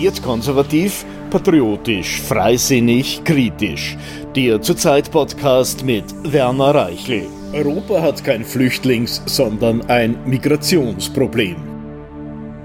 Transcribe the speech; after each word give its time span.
Ambitioniert 0.00 0.22
konservativ, 0.22 1.04
patriotisch, 1.30 2.22
freisinnig, 2.22 3.22
kritisch. 3.22 3.98
Der 4.34 4.62
Zurzeit-Podcast 4.62 5.84
mit 5.84 6.04
Werner 6.22 6.74
Reichel. 6.74 7.26
Europa 7.52 8.00
hat 8.00 8.24
kein 8.24 8.42
Flüchtlings-, 8.42 9.20
sondern 9.26 9.82
ein 9.90 10.16
Migrationsproblem. 10.24 11.56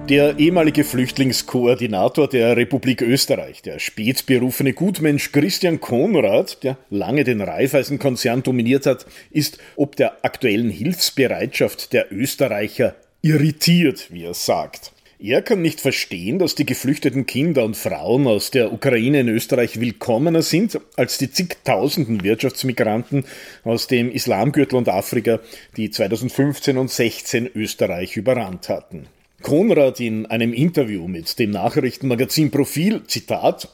Der 0.08 0.40
ehemalige 0.40 0.86
Flüchtlingskoordinator 0.86 2.30
der 2.30 2.56
Republik 2.56 3.02
Österreich, 3.02 3.62
der 3.62 3.80
spätberufene 3.80 4.72
Gutmensch 4.72 5.34
Christian 5.34 5.82
Konrad, 5.82 6.64
der 6.64 6.78
lange 6.90 7.26
den 7.26 7.42
Raiffeisenkonzern 7.42 8.44
dominiert 8.44 8.86
hat, 8.86 9.06
ist 9.30 9.58
ob 9.76 9.98
der 9.98 10.24
aktuellen 10.24 10.70
Hilfsbereitschaft 10.70 11.92
der 11.92 12.14
Österreicher 12.14 12.96
irritiert, 13.22 14.08
wie 14.10 14.24
er 14.24 14.34
sagt. 14.34 14.95
Er 15.28 15.42
kann 15.42 15.64
nicht 15.64 15.82
verstehen, 15.82 16.38
dass 16.38 16.54
die 16.54 16.68
geflüchteten 16.68 17.26
Kinder 17.26 17.66
und 17.66 17.76
Frauen 17.76 18.28
aus 18.28 18.52
der 18.52 18.72
Ukraine 18.72 19.22
in 19.22 19.28
Österreich 19.28 19.80
willkommener 19.80 20.44
sind 20.44 20.80
als 20.98 21.18
die 21.18 21.32
zigtausenden 21.32 22.24
Wirtschaftsmigranten 22.24 23.24
aus 23.64 23.88
dem 23.88 24.12
Islamgürtel 24.12 24.78
und 24.78 24.88
Afrika, 24.88 25.40
die 25.78 25.90
2015 25.90 26.78
und 26.78 26.92
16 26.92 27.50
Österreich 27.56 28.18
überrannt 28.18 28.70
hatten. 28.70 29.08
Konrad 29.42 30.00
in 30.00 30.28
einem 30.28 30.54
Interview 30.54 31.08
mit 31.08 31.40
dem 31.40 31.50
Nachrichtenmagazin 31.50 32.52
Profil, 32.52 33.02
Zitat, 33.08 33.70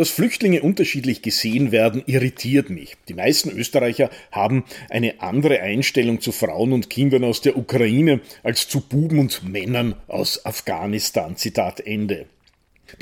dass 0.00 0.08
Flüchtlinge 0.08 0.62
unterschiedlich 0.62 1.20
gesehen 1.20 1.72
werden, 1.72 2.02
irritiert 2.06 2.70
mich. 2.70 2.96
Die 3.10 3.12
meisten 3.12 3.50
Österreicher 3.50 4.08
haben 4.32 4.64
eine 4.88 5.20
andere 5.20 5.60
Einstellung 5.60 6.22
zu 6.22 6.32
Frauen 6.32 6.72
und 6.72 6.88
Kindern 6.88 7.22
aus 7.22 7.42
der 7.42 7.58
Ukraine 7.58 8.20
als 8.42 8.66
zu 8.66 8.80
Buben 8.80 9.18
und 9.18 9.46
Männern 9.46 9.94
aus 10.08 10.46
Afghanistan. 10.46 11.36
Zitat 11.36 11.80
Ende. 11.80 12.24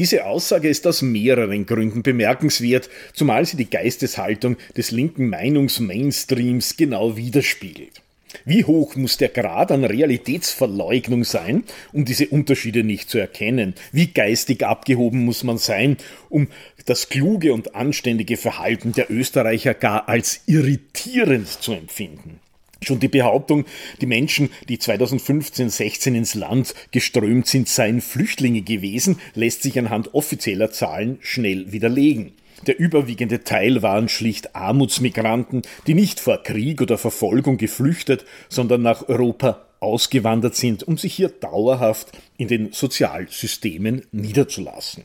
Diese 0.01 0.27
Aussage 0.27 0.69
ist 0.69 0.89
aus 0.89 1.01
mehreren 1.01 1.67
Gründen 1.67 2.03
bemerkenswert, 2.03 2.91
zumal 3.13 3.47
sie 3.47 3.57
die 3.57 3.71
Geisteshaltung 3.71 4.57
des 4.77 4.91
linken 4.91 5.29
Meinungsmainstreams 5.29 6.77
genau 6.77 7.17
widerspiegelt. 7.17 8.03
Wie 8.45 8.65
hoch 8.65 8.97
muss 8.97 9.17
der 9.17 9.29
Grad 9.29 9.73
an 9.73 9.85
Realitätsverleugnung 9.85 11.25
sein, 11.25 11.65
um 11.93 12.05
diese 12.05 12.29
Unterschiede 12.29 12.85
nicht 12.85 13.09
zu 13.09 13.19
erkennen? 13.19 13.75
Wie 13.93 14.09
geistig 14.09 14.65
abgehoben 14.65 15.25
muss 15.25 15.45
man 15.45 15.59
sein, 15.59 15.97
um 16.29 16.49
das 16.87 17.09
kluge 17.09 17.53
und 17.53 17.75
anständige 17.75 18.37
Verhalten 18.37 18.93
der 18.93 19.11
Österreicher 19.11 19.75
gar 19.75 20.09
als 20.09 20.43
irritierend 20.47 21.49
zu 21.49 21.73
empfinden? 21.73 22.41
Schon 22.81 23.01
die 23.01 23.09
Behauptung, 23.09 23.65
die 24.01 24.07
Menschen, 24.07 24.51
die 24.69 24.79
2015-16 24.79 26.15
ins 26.15 26.35
Land 26.35 26.75
geströmt 26.93 27.49
sind, 27.49 27.69
seien 27.69 28.01
Flüchtlinge 28.01 28.63
gewesen, 28.63 29.19
lässt 29.35 29.63
sich 29.63 29.79
anhand 29.79 30.15
offizieller 30.15 30.71
Zahlen 30.71 31.19
schnell 31.21 31.73
widerlegen. 31.73 32.35
Der 32.67 32.79
überwiegende 32.79 33.45
Teil 33.45 33.83
waren 33.83 34.09
schlicht 34.09 34.55
Armutsmigranten, 34.55 35.63
die 35.87 35.95
nicht 35.95 36.21
vor 36.21 36.43
Krieg 36.43 36.81
oder 36.81 36.99
Verfolgung 36.99 37.57
geflüchtet, 37.57 38.25
sondern 38.49 38.83
nach 38.83 39.09
Europa 39.09 39.67
ausgewandert 39.81 40.57
sind, 40.57 40.83
um 40.83 40.99
sich 40.99 41.15
hier 41.15 41.29
dauerhaft 41.29 42.11
in 42.37 42.49
den 42.49 42.73
Sozialsystemen 42.73 44.07
niederzulassen. 44.11 45.05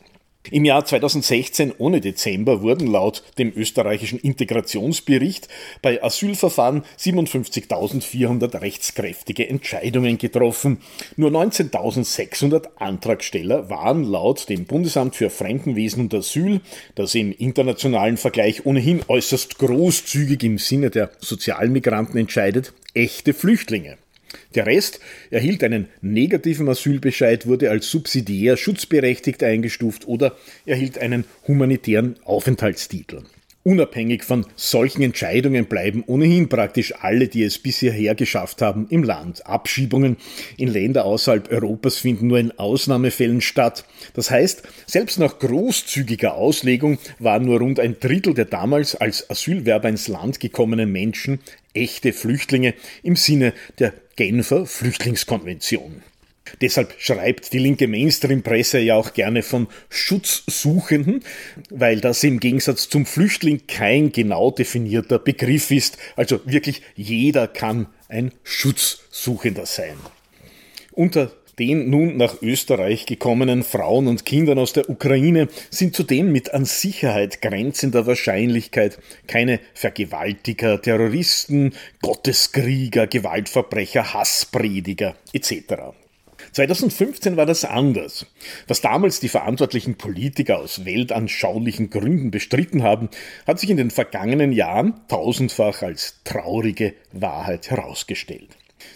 Im 0.52 0.66
Jahr 0.66 0.84
2016 0.84 1.72
ohne 1.78 2.02
Dezember 2.02 2.62
wurden 2.62 2.88
laut 2.88 3.24
dem 3.38 3.54
österreichischen 3.56 4.20
Integrationsbericht 4.20 5.48
bei 5.82 6.04
Asylverfahren 6.04 6.84
57.400 7.00 8.60
rechtskräftige 8.60 9.48
Entscheidungen 9.48 10.18
getroffen. 10.18 10.80
Nur 11.16 11.32
19.600 11.32 12.68
Antragsteller 12.76 13.70
waren 13.70 14.04
laut 14.04 14.50
dem 14.50 14.66
Bundesamt 14.66 15.16
für 15.16 15.30
Fremdenwesen 15.30 16.02
und 16.02 16.14
Asyl, 16.14 16.60
das 16.96 17.16
im 17.16 17.32
internationalen 17.32 18.18
Vergleich 18.18 18.66
ohnehin 18.66 19.02
äußerst 19.08 19.58
großzügig 19.60 20.44
im 20.44 20.58
Sinne 20.58 20.90
der 20.90 21.12
Sozialmigranten 21.20 22.20
entscheidet, 22.20 22.74
echte 22.94 23.34
Flüchtlinge. 23.34 23.98
Der 24.56 24.66
Rest 24.66 25.00
erhielt 25.30 25.64
einen 25.64 25.88
negativen 26.02 26.70
Asylbescheid, 26.70 27.48
wurde 27.48 27.70
als 27.70 27.90
subsidiär 27.90 28.58
schutzberechtigt 28.58 29.44
eingestuft 29.44 30.08
oder 30.08 30.36
erhielt 30.66 30.98
einen 30.98 31.26
humanitären 31.48 32.16
Aufenthaltstitel. 32.24 33.24
Unabhängig 33.66 34.26
von 34.26 34.46
solchen 34.58 35.04
Entscheidungen 35.04 35.66
bleiben 35.66 36.04
ohnehin 36.06 36.50
praktisch 36.50 36.94
alle, 37.00 37.30
die 37.30 37.44
es 37.44 37.60
bisher 37.60 37.94
hergeschafft 37.94 38.62
haben, 38.62 38.88
im 38.90 39.04
Land. 39.04 39.48
Abschiebungen 39.48 40.18
in 40.58 40.68
Länder 40.68 41.06
außerhalb 41.06 41.50
Europas 41.50 41.98
finden 41.98 42.28
nur 42.28 42.40
in 42.40 42.52
Ausnahmefällen 42.60 43.40
statt. 43.40 43.86
Das 44.16 44.30
heißt, 44.30 44.64
selbst 44.86 45.18
nach 45.18 45.40
großzügiger 45.40 46.34
Auslegung 46.34 46.98
waren 47.20 47.46
nur 47.46 47.60
rund 47.60 47.80
ein 47.80 47.98
Drittel 48.02 48.34
der 48.34 48.46
damals 48.46 48.96
als 48.96 49.30
Asylwerber 49.30 49.88
ins 49.88 50.10
Land 50.10 50.42
gekommenen 50.42 50.92
Menschen 50.92 51.40
echte 51.74 52.12
Flüchtlinge 52.12 52.74
im 53.02 53.16
Sinne 53.16 53.54
der 53.80 53.94
Genfer 54.18 54.66
Flüchtlingskonvention. 54.66 56.04
Deshalb 56.62 56.94
schreibt 56.98 57.54
die 57.54 57.60
linke 57.60 57.88
Mainstream-Presse 57.88 58.80
ja 58.80 58.96
auch 58.96 59.14
gerne 59.14 59.44
von 59.44 59.68
Schutzsuchenden, 59.90 61.24
weil 61.70 62.02
das 62.02 62.24
im 62.24 62.40
Gegensatz 62.40 62.90
zum 62.90 63.06
Flüchtling 63.06 63.66
kein 63.68 64.12
genau 64.12 64.52
definierter 64.52 65.20
Begriff 65.20 65.72
ist. 65.72 65.98
Also 66.16 66.42
wirklich 66.46 66.82
jeder 66.96 67.48
kann 67.48 67.88
ein 68.10 68.32
Schutzsuchender 68.44 69.66
sein. 69.66 69.96
Unter 70.92 71.32
den 71.60 71.90
nun 71.90 72.18
nach 72.18 72.42
Österreich 72.42 73.06
gekommenen 73.06 73.64
Frauen 73.64 74.08
und 74.08 74.26
Kindern 74.26 74.58
aus 74.58 74.74
der 74.74 74.90
Ukraine 74.90 75.48
sind 75.70 75.96
zudem 75.96 76.32
mit 76.32 76.54
an 76.54 76.66
Sicherheit 76.66 77.42
grenzender 77.42 78.08
Wahrscheinlichkeit 78.08 78.98
keine 79.28 79.60
Vergewaltiger, 79.76 80.82
Terroristen, 80.82 81.74
Gotteskrieger, 82.02 83.08
Gewaltverbrecher, 83.08 84.14
Hassprediger 84.14 85.16
etc. 85.32 85.94
2015 86.54 87.36
war 87.36 87.46
das 87.46 87.66
anders. 87.66 88.28
Was 88.68 88.82
damals 88.82 89.20
die 89.20 89.30
verantwortlichen 89.30 89.96
Politiker 89.96 90.60
aus 90.60 90.86
weltanschaulichen 90.86 91.90
Gründen 91.90 92.32
bestritten 92.32 92.84
haben, 92.84 93.10
hat 93.48 93.60
sich 93.60 93.70
in 93.70 93.78
den 93.78 93.92
vergangenen 93.92 94.54
Jahren 94.54 94.94
tausendfach 95.08 95.82
als 95.82 96.22
traurige 96.24 96.94
Wahrheit 97.12 97.72
herausgestellt. 97.72 98.50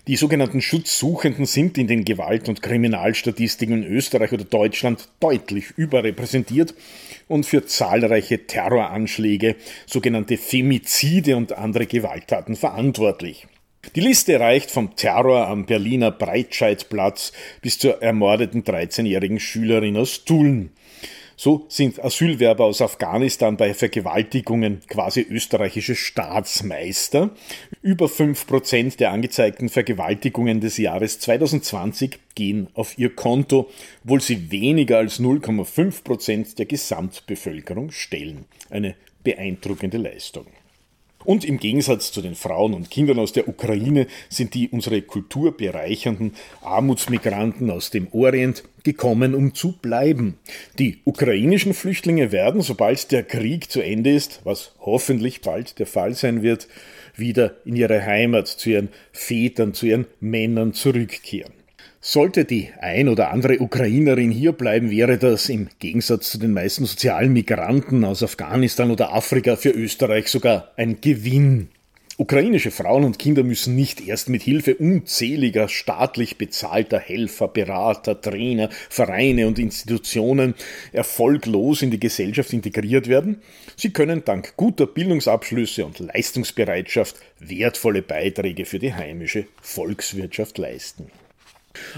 Die 0.08 0.16
sogenannten 0.16 0.62
Schutzsuchenden 0.62 1.46
sind 1.46 1.78
in 1.78 1.88
den 1.88 2.06
Gewalt- 2.06 2.48
und 2.48 2.62
Kriminalstatistiken 2.62 3.84
in 3.84 3.92
Österreich 3.92 4.32
oder 4.32 4.46
Deutschland 4.46 5.10
deutlich 5.20 5.72
überrepräsentiert 5.76 6.74
und 7.28 7.46
für 7.46 7.66
zahlreiche 7.66 8.48
Terroranschläge, 8.48 9.56
sogenannte 9.86 10.38
Femizide 10.38 11.36
und 11.36 11.54
andere 11.54 11.88
Gewalttaten 11.88 12.56
verantwortlich. 12.56 13.48
Die 13.96 14.02
Liste 14.02 14.40
reicht 14.40 14.72
vom 14.72 14.96
Terror 14.96 15.48
am 15.48 15.66
Berliner 15.66 16.12
Breitscheidplatz 16.12 17.32
bis 17.62 17.80
zur 17.80 18.02
ermordeten 18.02 18.64
13-jährigen 18.64 19.40
Schülerin 19.40 19.98
aus 19.98 20.26
Tulln. 20.26 20.72
So 21.40 21.66
sind 21.70 22.04
Asylwerber 22.04 22.66
aus 22.66 22.82
Afghanistan 22.82 23.58
bei 23.58 23.76
Vergewaltigungen 23.76 24.82
quasi 24.88 25.22
österreichische 25.22 25.96
Staatsmeister. 25.96 27.30
Über 27.84 28.10
fünf 28.10 28.48
Prozent 28.48 29.00
der 29.00 29.12
angezeigten 29.12 29.70
Vergewaltigungen 29.70 30.62
des 30.62 30.78
Jahres 30.78 31.20
2020 31.20 32.18
gehen 32.34 32.70
auf 32.74 32.98
ihr 32.98 33.16
Konto, 33.16 33.70
obwohl 34.04 34.20
sie 34.20 34.50
weniger 34.50 34.98
als 34.98 35.20
0,5 35.20 36.04
Prozent 36.04 36.58
der 36.58 36.66
Gesamtbevölkerung 36.66 37.92
stellen. 37.92 38.46
Eine 38.72 38.96
beeindruckende 39.24 40.00
Leistung. 40.00 40.48
Und 41.26 41.44
im 41.44 41.58
Gegensatz 41.58 42.12
zu 42.12 42.22
den 42.22 42.36
Frauen 42.36 42.74
und 42.74 42.90
Kindern 42.90 43.20
aus 43.20 43.34
der 43.34 43.50
Ukraine 43.50 44.08
sind 44.30 44.54
die 44.54 44.70
unsere 44.70 45.02
Kultur 45.02 45.56
bereichernden 45.58 46.34
Armutsmigranten 46.62 47.70
aus 47.70 47.90
dem 47.90 48.08
Orient 48.12 48.64
gekommen, 48.84 49.36
um 49.36 49.54
zu 49.54 49.74
bleiben. 49.74 50.38
Die 50.80 51.00
ukrainischen 51.04 51.74
Flüchtlinge 51.74 52.32
werden, 52.32 52.62
sobald 52.62 53.12
der 53.12 53.24
Krieg 53.24 53.70
zu 53.70 53.82
Ende 53.82 54.14
ist, 54.14 54.42
was 54.46 54.74
hoffentlich 54.80 55.42
bald 55.42 55.80
der 55.80 55.88
Fall 55.88 56.14
sein 56.14 56.44
wird, 56.44 56.68
wieder 57.16 57.56
in 57.66 57.76
ihre 57.76 58.06
Heimat 58.06 58.48
zu 58.48 58.70
ihren 58.70 58.90
Vätern, 59.12 59.74
zu 59.74 59.88
ihren 59.88 60.06
Männern 60.20 60.74
zurückkehren. 60.74 61.54
Sollte 62.10 62.46
die 62.46 62.70
ein 62.80 63.10
oder 63.10 63.32
andere 63.32 63.60
Ukrainerin 63.60 64.32
hier 64.32 64.54
bleiben, 64.54 64.90
wäre 64.90 65.18
das 65.18 65.50
im 65.50 65.68
Gegensatz 65.80 66.30
zu 66.30 66.38
den 66.38 66.54
meisten 66.54 66.86
sozialen 66.86 67.34
Migranten 67.34 68.06
aus 68.06 68.24
Afghanistan 68.24 68.92
oder 68.92 69.14
Afrika 69.14 69.58
für 69.58 69.72
Österreich 69.72 70.30
sogar 70.30 70.72
ein 70.78 71.02
Gewinn. 71.02 71.68
Ukrainische 72.16 72.72
Frauen 72.72 73.04
und 73.04 73.20
Kinder 73.20 73.44
müssen 73.44 73.76
nicht 73.76 74.08
erst 74.08 74.30
mit 74.30 74.42
Hilfe 74.42 74.76
unzähliger 74.76 75.68
staatlich 75.68 76.38
bezahlter 76.38 76.98
Helfer, 76.98 77.50
Berater, 77.50 78.22
Trainer, 78.22 78.70
Vereine 78.90 79.46
und 79.46 79.60
Institutionen 79.60 80.54
erfolglos 80.94 81.82
in 81.82 81.92
die 81.92 82.00
Gesellschaft 82.00 82.54
integriert 82.54 83.10
werden. 83.10 83.42
Sie 83.76 83.92
können 83.92 84.24
dank 84.24 84.56
guter 84.56 84.88
Bildungsabschlüsse 84.88 85.86
und 85.86 86.00
Leistungsbereitschaft 86.00 87.18
wertvolle 87.40 88.02
Beiträge 88.02 88.64
für 88.64 88.80
die 88.80 88.94
heimische 88.94 89.48
Volkswirtschaft 89.62 90.58
leisten. 90.58 91.12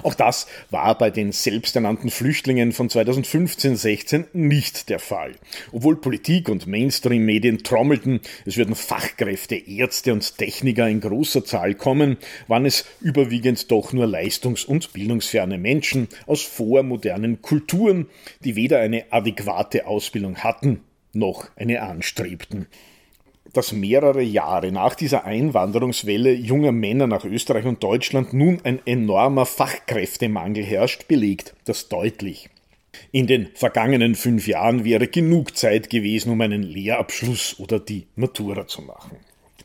Auch 0.03 0.13
das 0.13 0.47
war 0.69 0.97
bei 0.97 1.09
den 1.09 1.31
selbsternannten 1.31 2.09
Flüchtlingen 2.09 2.71
von 2.71 2.89
2015-16 2.89 4.25
nicht 4.33 4.89
der 4.89 4.99
Fall. 4.99 5.33
Obwohl 5.71 5.95
Politik 5.95 6.49
und 6.49 6.67
Mainstream-Medien 6.67 7.63
trommelten, 7.63 8.21
es 8.45 8.57
würden 8.57 8.75
Fachkräfte, 8.75 9.55
Ärzte 9.55 10.13
und 10.13 10.37
Techniker 10.37 10.87
in 10.87 11.01
großer 11.01 11.45
Zahl 11.45 11.75
kommen, 11.75 12.17
waren 12.47 12.65
es 12.65 12.85
überwiegend 13.01 13.71
doch 13.71 13.93
nur 13.93 14.05
leistungs- 14.05 14.65
und 14.65 14.93
bildungsferne 14.93 15.57
Menschen 15.57 16.07
aus 16.27 16.41
vormodernen 16.41 17.41
Kulturen, 17.41 18.07
die 18.43 18.55
weder 18.55 18.79
eine 18.79 19.05
adäquate 19.11 19.87
Ausbildung 19.87 20.37
hatten 20.37 20.81
noch 21.13 21.49
eine 21.55 21.81
anstrebten 21.81 22.67
dass 23.53 23.71
mehrere 23.71 24.21
Jahre 24.21 24.71
nach 24.71 24.95
dieser 24.95 25.25
Einwanderungswelle 25.25 26.33
junger 26.33 26.71
Männer 26.71 27.07
nach 27.07 27.25
Österreich 27.25 27.65
und 27.65 27.83
Deutschland 27.83 28.33
nun 28.33 28.59
ein 28.63 28.79
enormer 28.85 29.45
Fachkräftemangel 29.45 30.63
herrscht, 30.63 31.07
belegt 31.07 31.55
das 31.65 31.89
deutlich. 31.89 32.49
In 33.11 33.27
den 33.27 33.47
vergangenen 33.53 34.15
fünf 34.15 34.47
Jahren 34.47 34.83
wäre 34.83 35.07
genug 35.07 35.55
Zeit 35.57 35.89
gewesen, 35.89 36.31
um 36.31 36.41
einen 36.41 36.63
Lehrabschluss 36.63 37.59
oder 37.59 37.79
die 37.79 38.07
Matura 38.15 38.67
zu 38.67 38.81
machen. 38.81 39.17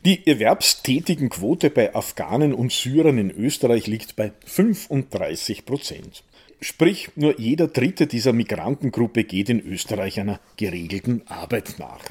Die 0.05 0.25
erwerbstätigen 0.27 1.29
Quote 1.29 1.71
bei 1.71 1.95
Afghanen 1.95 2.53
und 2.53 2.71
Syrern 2.71 3.17
in 3.17 3.31
Österreich 3.31 3.87
liegt 3.87 4.15
bei 4.15 4.31
35 4.45 5.65
Prozent. 5.65 6.23
Sprich, 6.61 7.09
nur 7.15 7.39
jeder 7.39 7.67
dritte 7.67 8.07
dieser 8.07 8.31
Migrantengruppe 8.31 9.23
geht 9.23 9.49
in 9.49 9.59
Österreich 9.59 10.19
einer 10.19 10.39
geregelten 10.57 11.23
Arbeit 11.27 11.75
nach. 11.79 12.03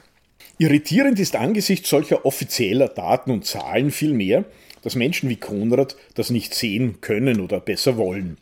Irritierend 0.59 1.19
ist 1.19 1.35
angesichts 1.35 1.89
solcher 1.89 2.25
offizieller 2.25 2.89
Daten 2.89 3.33
und 3.33 3.45
Zahlen 3.45 3.91
vielmehr, 3.91 4.45
dass 4.83 4.95
Menschen 4.95 5.29
wie 5.29 5.37
Konrad 5.37 5.97
das 6.15 6.31
nicht 6.31 6.55
sehen 6.55 7.01
können 7.01 7.41
oder 7.41 7.59
besser 7.59 7.97
wollen. 7.97 8.37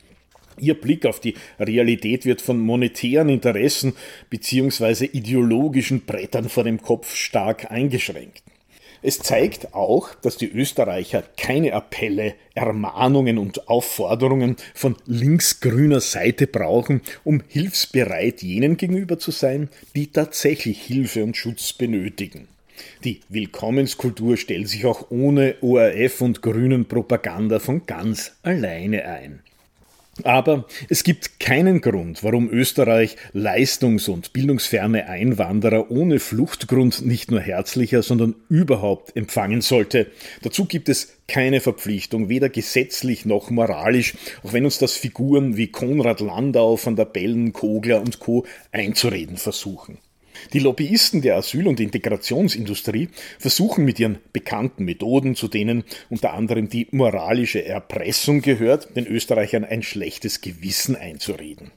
Ihr 0.58 0.78
Blick 0.78 1.06
auf 1.06 1.20
die 1.20 1.34
Realität 1.58 2.26
wird 2.26 2.42
von 2.42 2.60
monetären 2.60 3.30
Interessen 3.30 3.94
bzw. 4.28 5.06
ideologischen 5.06 6.02
Brettern 6.04 6.50
vor 6.50 6.64
dem 6.64 6.82
Kopf 6.82 7.14
stark 7.14 7.70
eingeschränkt. 7.70 8.42
Es 9.04 9.18
zeigt 9.18 9.74
auch, 9.74 10.14
dass 10.14 10.36
die 10.36 10.48
Österreicher 10.48 11.24
keine 11.36 11.72
Appelle, 11.72 12.34
Ermahnungen 12.54 13.36
und 13.36 13.68
Aufforderungen 13.68 14.56
von 14.74 14.96
linksgrüner 15.06 16.00
Seite 16.00 16.46
brauchen, 16.46 17.00
um 17.24 17.42
hilfsbereit 17.48 18.42
jenen 18.42 18.76
gegenüber 18.76 19.18
zu 19.18 19.32
sein, 19.32 19.68
die 19.96 20.06
tatsächlich 20.06 20.80
Hilfe 20.82 21.24
und 21.24 21.36
Schutz 21.36 21.72
benötigen. 21.72 22.46
Die 23.04 23.20
Willkommenskultur 23.28 24.36
stellt 24.36 24.68
sich 24.68 24.86
auch 24.86 25.10
ohne 25.10 25.56
ORF 25.60 26.20
und 26.20 26.40
grünen 26.40 26.86
Propaganda 26.86 27.58
von 27.58 27.84
ganz 27.86 28.36
alleine 28.42 29.04
ein. 29.04 29.40
Aber 30.24 30.66
es 30.90 31.04
gibt 31.04 31.40
keinen 31.40 31.80
Grund, 31.80 32.22
warum 32.22 32.50
Österreich 32.50 33.16
leistungs- 33.32 34.10
und 34.10 34.34
bildungsferne 34.34 35.08
Einwanderer 35.08 35.90
ohne 35.90 36.20
Fluchtgrund 36.20 37.06
nicht 37.06 37.30
nur 37.30 37.40
herzlicher, 37.40 38.02
sondern 38.02 38.34
überhaupt 38.50 39.16
empfangen 39.16 39.62
sollte. 39.62 40.08
Dazu 40.42 40.66
gibt 40.66 40.90
es 40.90 41.16
keine 41.28 41.62
Verpflichtung, 41.62 42.28
weder 42.28 42.50
gesetzlich 42.50 43.24
noch 43.24 43.48
moralisch, 43.48 44.14
auch 44.42 44.52
wenn 44.52 44.66
uns 44.66 44.78
das 44.78 44.92
Figuren 44.92 45.56
wie 45.56 45.68
Konrad 45.68 46.20
Landau, 46.20 46.78
Van 46.82 46.94
der 46.94 47.06
Bellen, 47.06 47.54
Kogler 47.54 48.02
und 48.02 48.18
Co. 48.18 48.44
einzureden 48.70 49.38
versuchen. 49.38 49.96
Die 50.52 50.58
Lobbyisten 50.58 51.22
der 51.22 51.36
Asyl- 51.36 51.68
und 51.68 51.80
Integrationsindustrie 51.80 53.08
versuchen 53.38 53.84
mit 53.84 53.98
ihren 54.00 54.18
bekannten 54.32 54.84
Methoden, 54.84 55.34
zu 55.34 55.48
denen 55.48 55.84
unter 56.10 56.32
anderem 56.32 56.68
die 56.68 56.88
moralische 56.90 57.64
Erpressung 57.64 58.42
gehört, 58.42 58.96
den 58.96 59.06
Österreichern 59.06 59.64
ein 59.64 59.82
schlechtes 59.82 60.40
Gewissen 60.40 60.96
einzureden. 60.96 61.70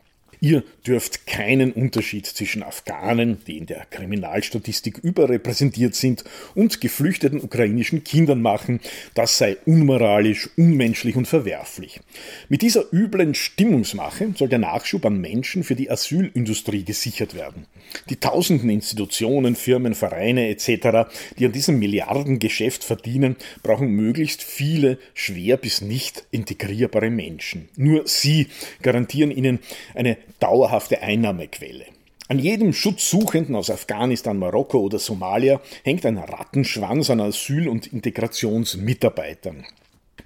Ihr 0.46 0.64
dürft 0.86 1.26
keinen 1.26 1.72
Unterschied 1.72 2.28
zwischen 2.28 2.62
Afghanen, 2.62 3.40
die 3.48 3.58
in 3.58 3.66
der 3.66 3.88
Kriminalstatistik 3.90 5.00
überrepräsentiert 5.00 5.96
sind, 5.96 6.24
und 6.54 6.82
geflüchteten 6.82 7.42
ukrainischen 7.42 8.04
Kindern 8.04 8.44
machen. 8.44 8.80
Das 9.16 9.40
sei 9.40 9.58
unmoralisch, 9.66 10.48
unmenschlich 10.56 11.16
und 11.16 11.28
verwerflich. 11.28 12.00
Mit 12.48 12.62
dieser 12.62 12.94
üblen 12.94 13.34
Stimmungsmache 13.34 14.36
soll 14.36 14.48
der 14.48 14.60
Nachschub 14.60 15.04
an 15.08 15.20
Menschen 15.20 15.64
für 15.64 15.74
die 15.74 15.90
Asylindustrie 15.90 16.84
gesichert 16.84 17.34
werden. 17.34 17.66
Die 18.12 18.18
tausenden 18.18 18.70
Institutionen, 18.70 19.56
Firmen, 19.56 19.96
Vereine 19.96 20.50
etc., 20.50 21.10
die 21.40 21.48
an 21.48 21.54
diesem 21.54 21.80
Milliardengeschäft 21.80 22.84
verdienen, 22.84 23.36
brauchen 23.64 23.90
möglichst 23.90 24.44
viele 24.44 25.00
schwer 25.16 25.58
bis 25.58 25.82
nicht 25.82 26.28
integrierbare 26.30 27.10
Menschen. 27.10 27.68
Nur 27.78 28.08
sie 28.08 28.46
garantieren 28.84 29.32
ihnen 29.32 29.58
eine 29.96 30.18
dauerhafte 30.40 31.02
Einnahmequelle. 31.02 31.86
An 32.28 32.40
jedem 32.40 32.74
Schutzsuchenden 32.74 33.56
aus 33.56 33.70
Afghanistan, 33.70 34.40
Marokko 34.40 34.80
oder 34.80 34.98
Somalia 34.98 35.62
hängt 35.84 36.06
ein 36.06 36.18
Rattenschwanz 36.18 37.12
an 37.12 37.22
Asyl- 37.22 37.70
und 37.70 37.86
Integrationsmitarbeitern. 37.86 39.66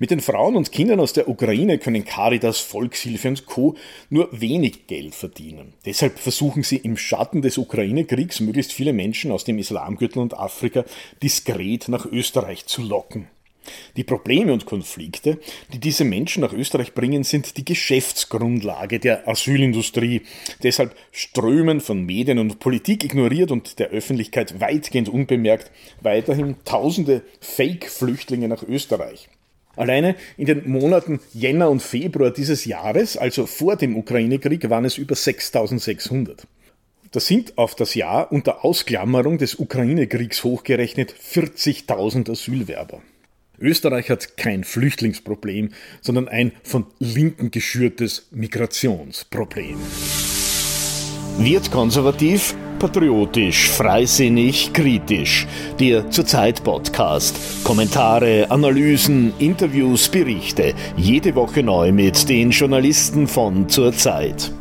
Mit 0.02 0.12
den 0.12 0.22
Frauen 0.22 0.56
und 0.56 0.72
Kindern 0.72 1.02
aus 1.02 1.12
der 1.12 1.28
Ukraine 1.28 1.78
können 1.78 2.06
Caritas, 2.06 2.60
Volkshilfe 2.60 3.28
und 3.28 3.46
Co. 3.46 3.76
nur 4.10 4.30
wenig 4.32 4.88
Geld 4.88 5.14
verdienen. 5.14 5.74
Deshalb 5.86 6.20
versuchen 6.20 6.64
sie 6.64 6.78
im 6.78 6.96
Schatten 6.96 7.42
des 7.42 7.58
Ukraine-Kriegs 7.58 8.40
möglichst 8.40 8.72
viele 8.72 8.94
Menschen 8.94 9.34
aus 9.34 9.44
dem 9.44 9.60
Islamgürtel 9.60 10.22
und 10.22 10.40
Afrika 10.40 10.86
diskret 11.22 11.90
nach 11.90 12.06
Österreich 12.06 12.66
zu 12.66 12.82
locken. 12.82 13.28
Die 13.98 14.04
Probleme 14.04 14.54
und 14.54 14.66
Konflikte, 14.66 15.40
die 15.74 15.80
diese 15.80 16.04
Menschen 16.04 16.42
nach 16.42 16.54
Österreich 16.54 16.94
bringen, 16.94 17.24
sind 17.24 17.58
die 17.58 17.66
Geschäftsgrundlage 17.66 19.00
der 19.00 19.28
Asylindustrie. 19.28 20.22
Deshalb 20.64 20.96
strömen 21.12 21.82
von 21.82 22.06
Medien 22.06 22.40
und 22.40 22.60
Politik 22.60 23.04
ignoriert 23.04 23.52
und 23.52 23.80
der 23.80 23.90
Öffentlichkeit 23.90 24.60
weitgehend 24.60 25.10
unbemerkt 25.10 25.72
weiterhin 26.02 26.56
tausende 26.66 27.22
Fake-Flüchtlinge 27.40 28.48
nach 28.48 28.64
Österreich. 28.64 29.30
Alleine 29.76 30.16
in 30.38 30.46
den 30.46 30.70
Monaten 30.70 31.22
Jänner 31.34 31.70
und 31.70 31.82
Februar 31.82 32.32
dieses 32.32 32.66
Jahres, 32.66 33.16
also 33.16 33.46
vor 33.46 33.78
dem 33.78 33.96
Ukraine-Krieg, 33.96 34.70
waren 34.70 34.86
es 34.86 34.98
über 34.98 35.16
6600. 35.16 36.46
Das 37.12 37.26
sind 37.26 37.58
auf 37.58 37.76
das 37.76 37.96
Jahr 37.96 38.32
unter 38.32 38.64
Ausklammerung 38.66 39.38
des 39.38 39.56
Ukraine-Kriegs 39.56 40.44
hochgerechnet 40.44 41.14
40.000 41.14 42.30
Asylwerber. 42.30 43.02
Österreich 43.60 44.10
hat 44.10 44.38
kein 44.38 44.64
Flüchtlingsproblem, 44.64 45.70
sondern 46.02 46.28
ein 46.28 46.52
von 46.64 46.86
Linken 47.00 47.52
geschürtes 47.52 48.28
Migrationsproblem. 48.32 49.78
Wird 51.38 51.72
konservativ, 51.72 52.54
patriotisch, 52.80 53.70
freisinnig, 53.70 54.74
kritisch. 54.74 55.48
Der 55.80 56.10
Zurzeit 56.12 56.64
Podcast. 56.64 57.36
Kommentare, 57.64 58.52
Analysen, 58.52 59.32
Interviews, 59.40 60.10
Berichte. 60.10 60.74
Jede 60.98 61.36
Woche 61.36 61.64
neu 61.64 61.92
mit 61.92 62.28
den 62.28 62.52
Journalisten 62.52 63.28
von 63.28 63.70
Zurzeit. 63.70 64.52